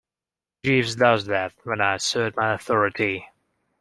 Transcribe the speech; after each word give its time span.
Jeeves 0.65 0.95
does 0.95 1.27
that 1.27 1.53
when 1.63 1.79
I 1.79 1.93
assert 1.93 2.35
my 2.35 2.55
authority. 2.55 3.27